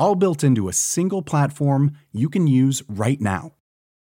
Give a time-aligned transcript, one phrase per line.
[0.00, 3.52] all built into a single platform you can use right now.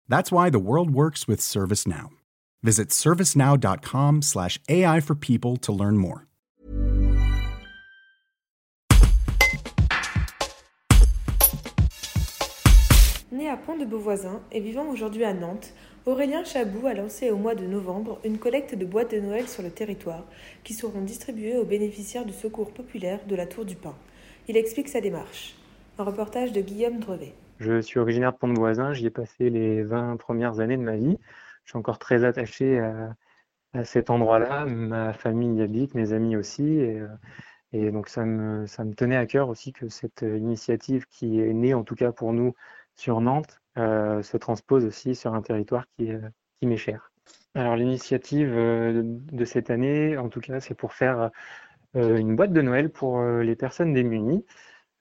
[0.09, 2.11] That's why the world works with ServiceNow.
[2.63, 6.27] Visit servicenow.com/slash AI for people to learn more.
[13.33, 15.73] Né à Pont-de-Beauvoisin et vivant aujourd'hui à Nantes,
[16.07, 19.63] Aurélien Chabou a lancé au mois de novembre une collecte de boîtes de Noël sur
[19.63, 20.25] le territoire
[20.63, 23.95] qui seront distribuées aux bénéficiaires du secours populaire de la Tour du Pin.
[24.49, 25.57] Il explique sa démarche.
[25.99, 27.33] Un reportage de Guillaume Drevet.
[27.59, 31.17] Je suis originaire de Pont-de-Voisin, j'y ai passé les 20 premières années de ma vie.
[31.65, 34.67] Je suis encore très attaché à, cet endroit-là.
[34.67, 36.65] Ma famille y habite, mes amis aussi.
[36.81, 37.01] Et,
[37.75, 41.83] euh, donc ça me, tenait à cœur aussi que cette initiative qui est née, en
[41.83, 42.55] tout cas pour nous,
[42.95, 46.11] sur Nantes, euh, se transpose aussi sur un territoire qui,
[46.61, 47.11] qui m'est cher.
[47.55, 51.31] Alors l'initiative euh, de cette année, en tout cas, c'est pour faire
[51.95, 54.45] une boîte de Noël pour les personnes démunies.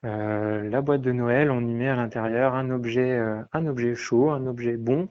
[0.04, 4.46] Euh, la boîte de Noël, on y met à l'intérieur un objet, euh, chaud, un
[4.46, 5.08] objet bon,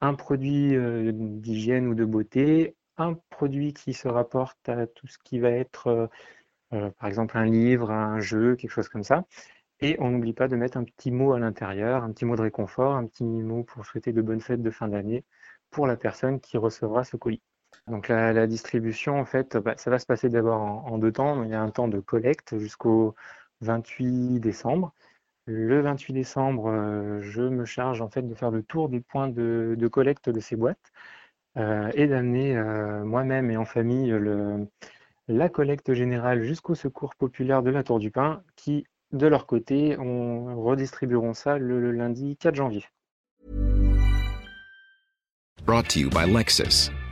[0.00, 5.18] un produit euh, d'hygiène ou de beauté, un produit qui se rapporte à tout ce
[5.18, 6.10] qui va être,
[6.70, 9.24] par exemple, un livre, un jeu, quelque chose comme ça.
[9.80, 12.42] Et on n'oublie pas de mettre un petit mot à l'intérieur, un petit mot de
[12.42, 15.24] réconfort, un petit mot pour souhaiter de bonnes fêtes de fin d'année
[15.70, 17.42] pour la personne qui recevra ce colis.
[17.86, 21.42] Donc la, distribution, en fait, bah, ça va se passer d'abord en, deux temps.
[21.44, 23.14] Il y a un temps de collecte jusqu'au
[23.60, 24.92] 28 décembre.
[25.46, 29.28] Le 28 décembre, euh, je me charge en fait de faire le tour des points
[29.28, 30.92] de, collecte de ces boîtes
[31.56, 34.12] euh, et d'amener euh, moi-même et en famille
[35.28, 39.96] la collecte générale jusqu'au secours populaire de la Tour du Pin qui, de leur côté,
[39.98, 42.84] on redistribueront ça le, lundi 4 janvier.